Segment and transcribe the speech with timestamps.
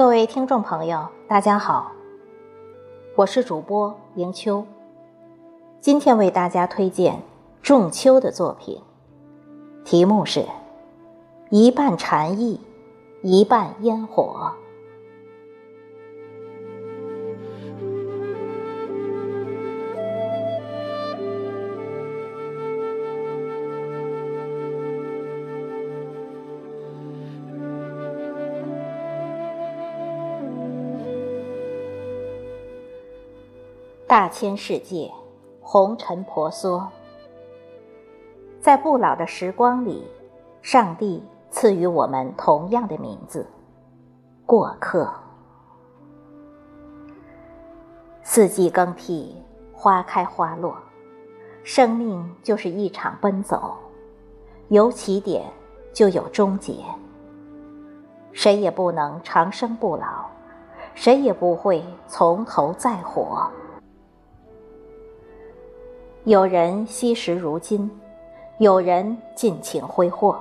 [0.00, 1.92] 各位听众朋友，大家好，
[3.16, 4.64] 我是主播迎秋。
[5.78, 7.20] 今天为大家推荐
[7.60, 8.80] 仲秋的作品，
[9.84, 10.40] 题目是
[11.50, 12.58] 《一半禅意，
[13.22, 14.54] 一半烟火》。
[34.10, 35.08] 大千世界，
[35.60, 36.88] 红尘婆娑。
[38.60, 40.04] 在不老的时光里，
[40.62, 43.46] 上帝赐予我们同样的名字——
[44.44, 45.08] 过客。
[48.24, 49.40] 四季更替，
[49.72, 50.76] 花开花落，
[51.62, 53.76] 生命就是一场奔走，
[54.70, 55.44] 有起点
[55.92, 56.82] 就有终结。
[58.32, 60.26] 谁也不能长生不老，
[60.96, 63.48] 谁也不会从头再活。
[66.24, 67.90] 有人惜时如金，
[68.58, 70.38] 有人尽情挥霍，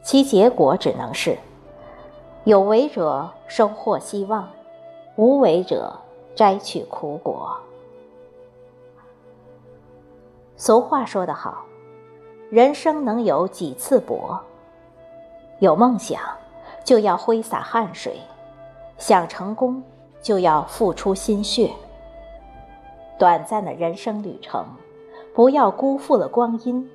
[0.00, 1.36] 其结果只能是：
[2.44, 4.48] 有为者收获希望，
[5.16, 5.92] 无为者
[6.36, 7.56] 摘取苦果。
[10.56, 11.64] 俗话说得好，
[12.48, 14.40] 人生能有几次搏？
[15.58, 16.20] 有梦想，
[16.84, 18.12] 就要挥洒汗水；
[18.98, 19.82] 想成功，
[20.22, 21.72] 就要付出心血。
[23.20, 24.64] 短暂的人生旅程，
[25.34, 26.90] 不要辜负了光阴，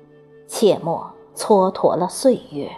[0.48, 2.68] 切莫蹉跎了岁月。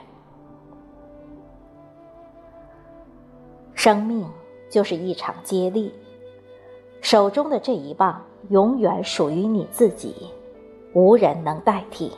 [3.73, 4.29] 生命
[4.69, 5.95] 就是一场接力，
[7.01, 10.31] 手中的这一棒永远属于你自己，
[10.93, 12.13] 无人能代替。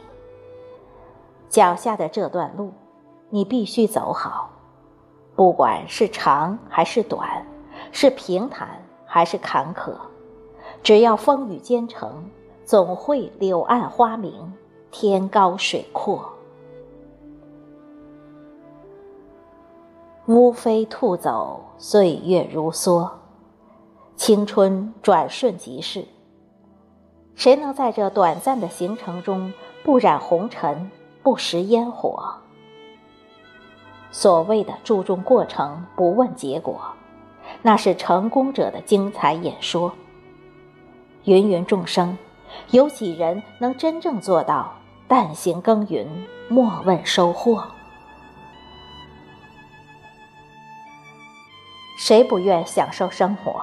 [1.48, 2.72] 脚下的这段路，
[3.28, 4.50] 你必须走好，
[5.36, 7.46] 不管是长还是短，
[7.92, 9.94] 是平坦还是坎坷。
[10.82, 12.24] 只要风雨兼程，
[12.64, 14.52] 总会柳暗花明，
[14.90, 16.32] 天高水阔。
[20.26, 23.08] 乌飞兔走，岁月如梭，
[24.16, 26.06] 青春转瞬即逝。
[27.34, 29.52] 谁能在这短暂的行程中
[29.82, 30.90] 不染红尘，
[31.22, 32.34] 不食烟火？
[34.10, 36.80] 所谓的注重过程，不问结果，
[37.62, 39.92] 那是成功者的精彩演说。
[41.24, 42.16] 芸芸众生，
[42.70, 44.76] 有几人能真正做到
[45.06, 46.06] “但行耕耘，
[46.48, 47.62] 莫问收获”？
[51.98, 53.62] 谁不愿享受生活？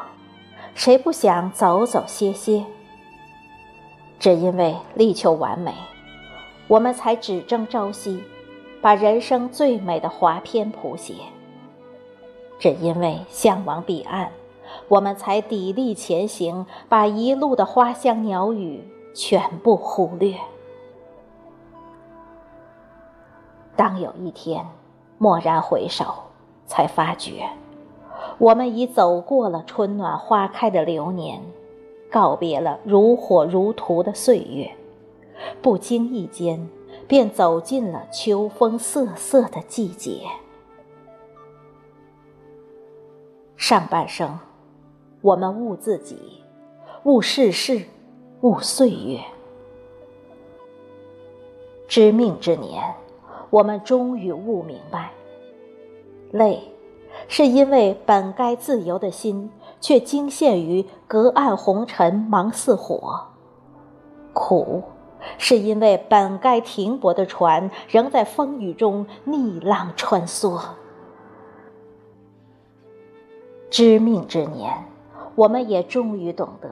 [0.75, 2.63] 谁不想走走歇歇？
[4.19, 5.73] 只因为力求完美，
[6.67, 8.23] 我们才只争朝夕，
[8.79, 11.15] 把人生最美的华篇谱写。
[12.59, 14.29] 只因为向往彼岸。
[14.87, 18.83] 我们才砥砺前行，把一路的花香鸟语
[19.13, 20.35] 全部忽略。
[23.75, 24.65] 当有一天
[25.19, 26.05] 蓦然回首，
[26.65, 27.49] 才发觉，
[28.37, 31.41] 我们已走过了春暖花开的流年，
[32.11, 34.71] 告别了如火如荼的岁月，
[35.61, 36.67] 不经意间
[37.07, 40.21] 便走进了秋风瑟瑟的季节。
[43.55, 44.39] 上半生。
[45.27, 46.41] 我们悟自己，
[47.03, 47.81] 悟世事，
[48.39, 49.19] 悟岁月。
[51.85, 52.81] 知命之年，
[53.49, 55.11] 我们终于悟明白：
[56.31, 56.61] 累，
[57.27, 59.51] 是因为本该自由的心，
[59.81, 63.27] 却惊现于隔岸红尘忙似火；
[64.31, 64.81] 苦，
[65.37, 70.57] 是因为本该停泊的船，仍在风雨中逆浪穿梭。
[73.69, 74.73] 知命之年。
[75.37, 76.67] 我们也终于懂得，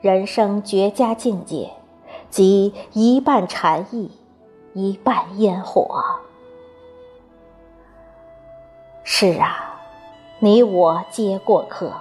[0.00, 1.72] 人生绝佳境界，
[2.30, 4.08] 即一半禅意，
[4.72, 6.00] 一半烟火。
[9.02, 9.80] 是啊，
[10.38, 11.92] 你我皆过客，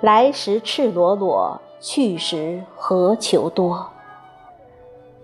[0.00, 3.88] 来时赤裸裸，去时何求多？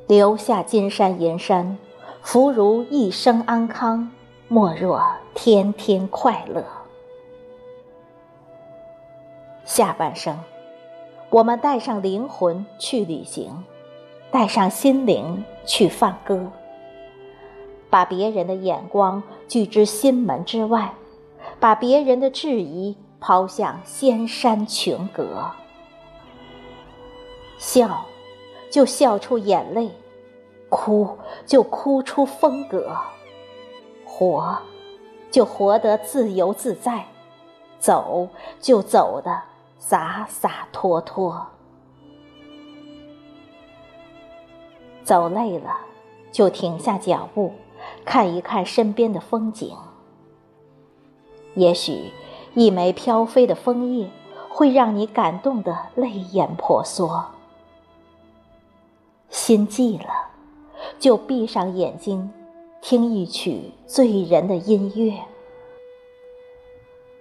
[0.07, 1.77] 留下金山银山，
[2.21, 4.13] 福如一生安康，
[4.47, 5.03] 莫若
[5.35, 6.63] 天天快乐。
[9.75, 10.39] 下半生，
[11.31, 13.65] 我们带上灵魂去旅行，
[14.31, 16.53] 带上心灵去放歌，
[17.89, 20.93] 把别人的眼光拒之心门之外，
[21.59, 25.51] 把别人的质疑抛向仙山琼阁。
[27.57, 28.05] 笑，
[28.71, 29.89] 就笑出眼泪；
[30.69, 31.17] 哭，
[31.47, 32.95] 就哭出风格；
[34.05, 34.59] 活，
[35.31, 37.07] 就活得自由自在，
[37.79, 38.29] 走
[38.61, 39.45] 就走的
[39.85, 41.49] 洒洒脱脱。
[45.03, 45.77] 走累了，
[46.31, 47.53] 就停下脚步，
[48.05, 49.77] 看一看身边的风景。
[51.55, 52.13] 也许，
[52.55, 54.09] 一枚飘飞的枫叶，
[54.49, 57.25] 会让你感动得泪眼婆娑。
[59.31, 60.31] 心悸了，
[61.01, 62.31] 就闭上眼睛，
[62.81, 65.21] 听一曲醉人的音乐。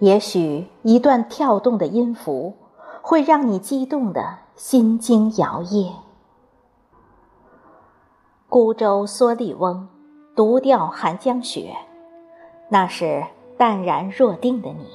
[0.02, 2.56] 也许，一段跳动的音符，
[3.04, 5.92] 会让你激动的心惊摇曳。
[8.50, 9.88] 孤舟蓑笠翁，
[10.36, 11.76] 独钓寒江雪。
[12.68, 13.24] 那是
[13.60, 14.88] 淡然若定的你。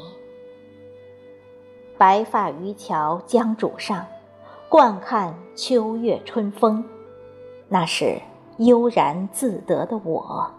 [1.96, 4.04] 白发渔樵江渚上，
[4.68, 6.84] 惯看秋月春风。
[7.68, 8.20] 那是
[8.58, 10.50] 悠然自得的我。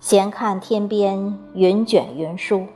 [0.00, 2.66] 闲看天边云卷云舒，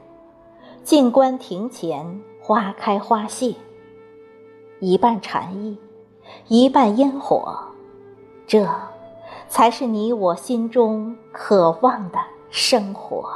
[0.82, 3.54] 静观庭前花开花谢。
[4.78, 5.78] 一半禅意，
[6.48, 7.56] 一半烟火。
[8.46, 8.68] 这，
[9.48, 12.18] 才是你我心中渴望的
[12.50, 13.32] 生活。